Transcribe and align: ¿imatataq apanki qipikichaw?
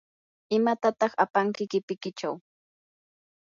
¿imatataq 0.57 1.11
apanki 1.23 1.63
qipikichaw? 1.71 2.35